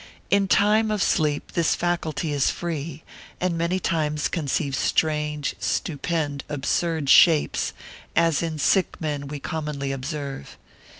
In 0.31 0.47
time 0.47 0.89
of 0.89 1.03
sleep 1.03 1.51
this 1.51 1.75
faculty 1.75 2.33
is 2.33 2.49
free, 2.49 3.03
and 3.39 3.55
many 3.55 3.79
times 3.79 4.29
conceive 4.29 4.73
strange, 4.75 5.53
stupend, 5.59 6.43
absurd 6.49 7.07
shapes, 7.07 7.71
as 8.15 8.41
in 8.41 8.57
sick 8.57 8.99
men 8.99 9.27
we 9.27 9.39
commonly 9.39 9.91
observe. 9.91 10.57